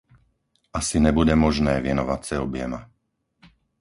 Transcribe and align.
Asi 0.73 0.99
nebude 0.99 1.35
možné 1.35 1.81
věnovat 1.81 2.25
se 2.25 2.39
oběma. 2.39 2.89